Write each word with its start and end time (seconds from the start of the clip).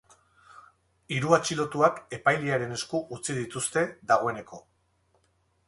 Hiru 1.15 1.35
atxilotuak 1.37 1.99
epailearen 2.19 2.75
esku 2.79 3.03
utzi 3.19 3.37
dituzte 3.43 3.87
dagoeneko. 4.13 4.61